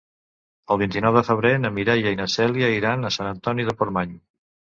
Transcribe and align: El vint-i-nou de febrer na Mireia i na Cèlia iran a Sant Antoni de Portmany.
El 0.75 0.79
vint-i-nou 0.81 1.13
de 1.19 1.21
febrer 1.27 1.51
na 1.65 1.71
Mireia 1.75 2.15
i 2.15 2.19
na 2.23 2.27
Cèlia 2.37 2.71
iran 2.79 3.11
a 3.11 3.13
Sant 3.19 3.31
Antoni 3.35 3.69
de 3.71 3.79
Portmany. 3.85 4.19